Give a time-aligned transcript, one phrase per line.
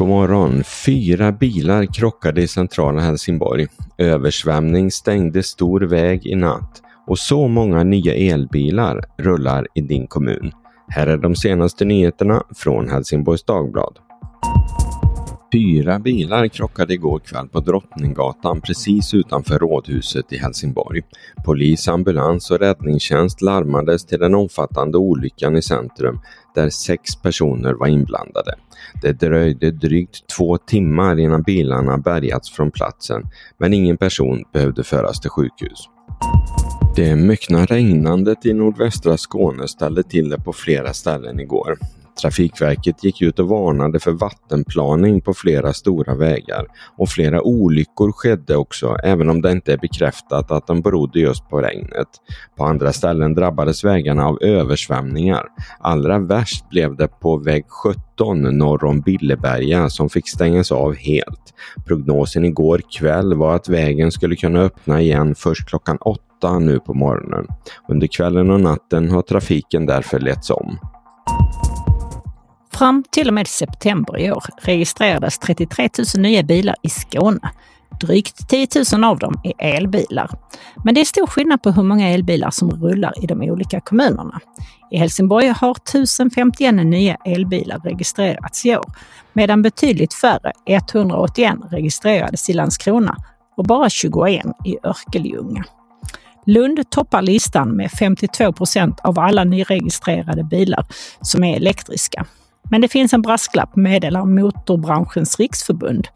[0.00, 0.64] God morgon!
[0.64, 3.66] Fyra bilar krockade i centrala Helsingborg.
[3.98, 10.52] Översvämning stängde stor väg i natt och så många nya elbilar rullar i din kommun.
[10.88, 13.98] Här är de senaste nyheterna från Helsingborgs Dagblad.
[15.52, 21.02] Fyra bilar krockade igår kväll på Drottninggatan precis utanför Rådhuset i Helsingborg.
[21.44, 26.20] Polis, ambulans och räddningstjänst larmades till den omfattande olyckan i centrum
[26.54, 28.54] där sex personer var inblandade.
[29.02, 33.22] Det dröjde drygt två timmar innan bilarna bärgats från platsen
[33.58, 35.88] men ingen person behövde föras till sjukhus.
[36.96, 41.78] Det myckna regnandet i nordvästra Skåne ställde till det på flera ställen igår.
[42.22, 48.56] Trafikverket gick ut och varnade för vattenplaning på flera stora vägar och flera olyckor skedde
[48.56, 52.08] också även om det inte är bekräftat att de berodde just på regnet.
[52.56, 55.44] På andra ställen drabbades vägarna av översvämningar.
[55.80, 61.54] Allra värst blev det på väg 17 norr om Billeberga som fick stängas av helt.
[61.86, 66.94] Prognosen igår kväll var att vägen skulle kunna öppna igen först klockan 8 nu på
[66.94, 67.46] morgonen.
[67.88, 70.78] Under kvällen och natten har trafiken därför letts om.
[72.80, 77.50] Fram till och med september i år registrerades 33 000 nya bilar i Skåne.
[78.00, 80.30] Drygt 10 000 av dem är elbilar.
[80.84, 84.40] Men det är stor skillnad på hur många elbilar som rullar i de olika kommunerna.
[84.90, 88.92] I Helsingborg har 1051 nya elbilar registrerats i år,
[89.32, 93.16] medan betydligt färre, 181, registrerades i Landskrona
[93.56, 95.64] och bara 21 i Örkelljunga.
[96.46, 100.86] Lund toppar listan med 52 procent av alla nyregistrerade bilar
[101.20, 102.26] som är elektriska.
[102.70, 106.08] Men det finns en brasklapp, meddelar Motorbranschens riksförbund.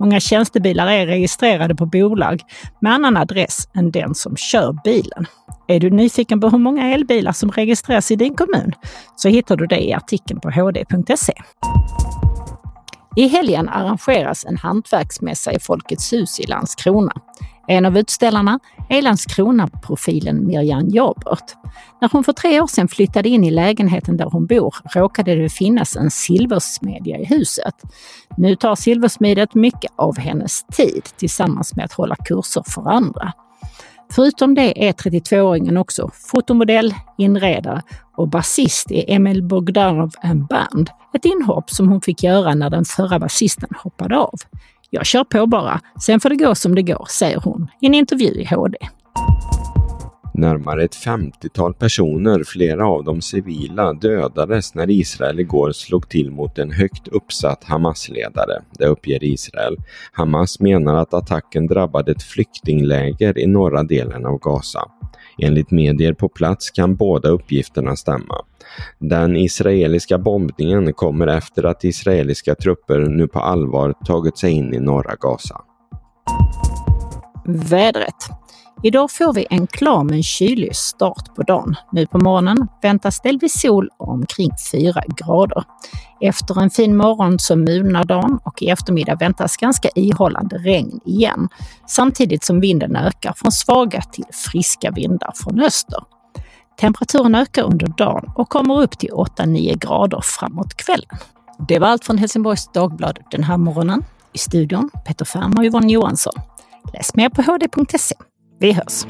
[0.00, 2.42] Många tjänstebilar är registrerade på bolag
[2.80, 5.26] med annan adress än den som kör bilen.
[5.68, 8.72] Är du nyfiken på hur många elbilar som registreras i din kommun
[9.16, 11.32] så hittar du det i artikeln på hd.se.
[13.16, 17.12] I helgen arrangeras en hantverksmässa i Folkets hus i Landskrona.
[17.66, 18.58] En av utställarna
[18.88, 21.54] är Landskrona-profilen Mirjam Jabert.
[22.00, 25.48] När hon för tre år sedan flyttade in i lägenheten där hon bor råkade det
[25.48, 27.74] finnas en silversmedja i huset.
[28.36, 33.32] Nu tar silversmidet mycket av hennes tid tillsammans med att hålla kurser för andra.
[34.12, 37.82] Förutom det är 32-åringen också fotomodell, inredare
[38.16, 40.90] och basist i Emil Bogdanov and Band.
[41.14, 44.34] Ett inhopp som hon fick göra när den förra basisten hoppade av.
[44.94, 47.94] Jag kör på bara, sen får det gå som det går, säger hon i en
[47.94, 48.78] intervju i HD.
[50.34, 56.58] Närmare ett 50-tal personer, flera av dem civila, dödades när Israel igår slog till mot
[56.58, 58.62] en högt uppsatt Hamas-ledare.
[58.78, 59.76] Det uppger Israel.
[60.12, 64.80] Hamas menar att attacken drabbade ett flyktingläger i norra delen av Gaza.
[65.38, 68.34] Enligt medier på plats kan båda uppgifterna stämma.
[68.98, 74.80] Den israeliska bombningen kommer efter att israeliska trupper nu på allvar tagit sig in i
[74.80, 75.60] norra Gaza.
[77.44, 78.41] Vädret.
[78.84, 81.74] Idag får vi en klar men kylig start på dagen.
[81.92, 85.64] Nu på morgonen väntas delvis sol och omkring 4 grader.
[86.20, 91.48] Efter en fin morgon så mulnar dagen och i eftermiddag väntas ganska ihållande regn igen,
[91.86, 96.04] samtidigt som vinden ökar från svaga till friska vindar från öster.
[96.80, 101.18] Temperaturen ökar under dagen och kommer upp till 8-9 grader framåt kvällen.
[101.68, 104.04] Det var allt från Helsingborgs Dagblad den här morgonen.
[104.32, 106.34] I studion Peter Färm och Yvonne Johansson.
[106.92, 108.14] Läs mer på hd.se.
[108.62, 109.06] Vi hörs!